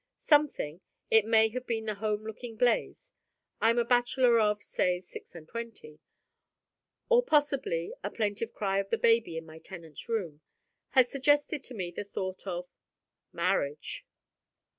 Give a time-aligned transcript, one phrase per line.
[0.23, 0.81] Something
[1.11, 3.11] it may have been the home looking blaze
[3.61, 5.99] (I am a bachelor of, say, six and twenty),
[7.07, 10.41] or possibly a plaintive cry of the baby in my tenant's room,
[10.97, 12.67] had suggested to me the thought of
[13.31, 14.03] marriage.